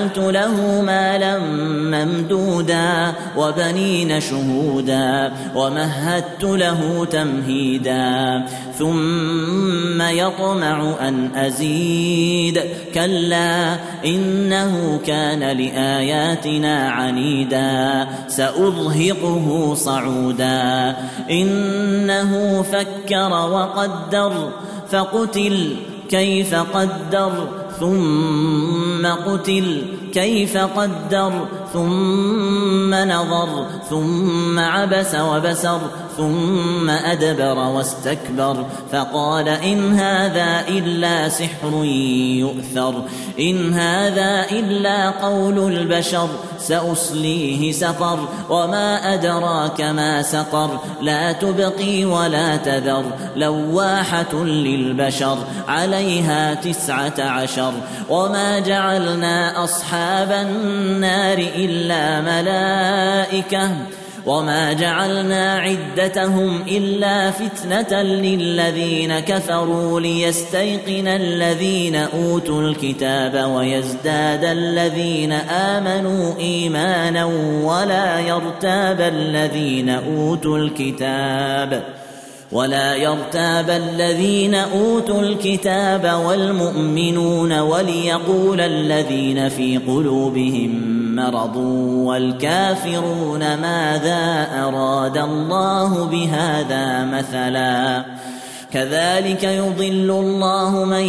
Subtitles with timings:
[0.00, 8.42] وجعلت له مالا ممدودا وبنين شهودا ومهدت له تمهيدا.
[8.78, 12.60] ثم يطمع أن أزيد.
[12.94, 18.06] كلا إنه كان لآياتنا عنيدا.
[18.28, 20.96] سأرهقه صعودا.
[21.30, 24.50] إنه فكر وقدر
[24.90, 25.76] فقتل
[26.08, 27.48] كيف قدر.
[27.80, 29.82] ثم قتل
[30.12, 31.32] كيف قدر
[31.72, 35.80] ثم نظر ثم عبس وبسر
[36.20, 43.02] ثم أدبر واستكبر فقال إن هذا إلا سحر يؤثر
[43.40, 53.04] إن هذا إلا قول البشر ساصليه سقر وما أدراك ما سقر لا تبقي ولا تذر
[53.36, 57.72] لواحة للبشر عليها تسعة عشر
[58.08, 63.70] وما جعلنا أصحاب النار إلا ملائكة
[64.26, 77.24] وما جعلنا عدتهم الا فتنه للذين كفروا ليستيقن الذين اوتوا الكتاب ويزداد الذين امنوا ايمانا
[77.64, 81.82] ولا يرتاب الذين اوتوا الكتاب
[82.52, 91.56] ولا يرتاب الذين اوتوا الكتاب والمؤمنون وليقول الذين في قلوبهم مرض
[92.06, 98.04] والكافرون ماذا أراد الله بهذا مثلا؟
[98.72, 101.04] كذلك يضل الله من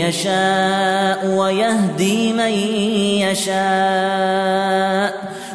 [0.00, 2.52] يشاء ويهدي من
[3.28, 5.09] يشاء.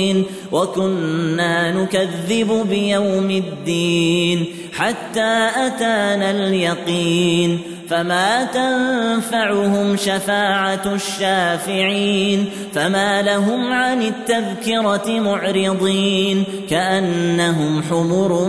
[0.00, 14.02] الظالمين وكنا نكذب بيوم الدين حتى أتانا اليقين فما تنفعهم شفاعة الشافعين فما لهم عن
[14.02, 18.48] التذكرة معرضين كأنهم حمر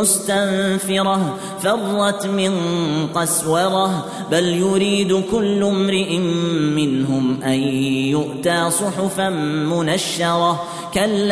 [0.00, 2.52] مستنفرة فرت من
[3.14, 6.18] قسورة بل يريد كل امرئ
[6.76, 7.60] منهم أن
[8.08, 9.30] يؤتى صحفا
[9.70, 10.62] منشرة
[10.94, 11.31] كلا